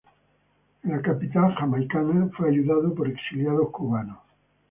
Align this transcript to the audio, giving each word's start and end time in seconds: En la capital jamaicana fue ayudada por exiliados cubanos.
En 0.83 0.89
la 0.91 0.99
capital 0.99 1.53
jamaicana 1.59 2.31
fue 2.35 2.49
ayudada 2.49 2.89
por 2.89 3.07
exiliados 3.07 3.69
cubanos. 3.69 4.17